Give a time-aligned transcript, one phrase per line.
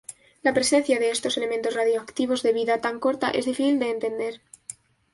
[0.41, 4.41] La presencia de estos elementos radiactivos de vida tan corta es difícil de entender.